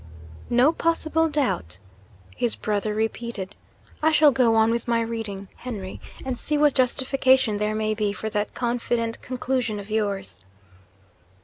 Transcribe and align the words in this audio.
'No 0.49 0.73
possible 0.73 1.29
doubt?' 1.29 1.77
his 2.35 2.55
brother 2.55 2.95
repeated. 2.95 3.55
'I 4.01 4.11
shall 4.13 4.31
go 4.31 4.55
on 4.55 4.71
with 4.71 4.87
my 4.87 4.99
reading, 5.01 5.47
Henry 5.57 6.01
and 6.25 6.39
see 6.39 6.57
what 6.57 6.73
justification 6.73 7.59
there 7.59 7.75
may 7.75 7.93
be 7.93 8.11
for 8.11 8.27
that 8.31 8.55
confident 8.55 9.21
conclusion 9.21 9.79
of 9.79 9.91
yours.' 9.91 10.39